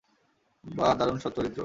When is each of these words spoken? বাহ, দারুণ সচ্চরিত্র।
বাহ, 0.63 0.91
দারুণ 0.93 1.17
সচ্চরিত্র। 1.17 1.59